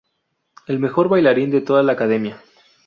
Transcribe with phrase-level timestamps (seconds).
[0.65, 2.41] El mejor bailarín de toda la academia.